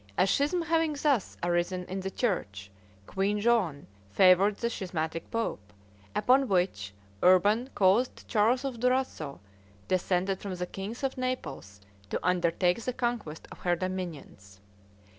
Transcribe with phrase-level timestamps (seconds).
[0.17, 2.71] A schism having thus arisen in the church,
[3.05, 5.71] Queen Joan favored the schismatic pope,
[6.15, 9.39] upon which Urban caused Charles of Durazzo,
[9.87, 14.59] descended from the kings of Naples, to undertake the conquest of her dominions.